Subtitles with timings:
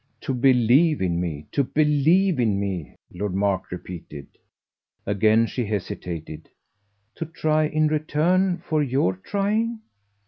[0.21, 1.45] "To believe in me.
[1.51, 4.25] To believe in me," Lord Mark repeated.
[5.05, 6.49] Again she hesitated.
[7.17, 9.81] "To 'try' in return for your trying?"